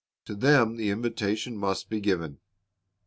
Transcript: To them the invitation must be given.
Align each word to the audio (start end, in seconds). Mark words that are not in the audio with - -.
To 0.25 0.33
them 0.33 0.77
the 0.77 0.89
invitation 0.89 1.55
must 1.55 1.87
be 1.87 1.99
given. 1.99 2.39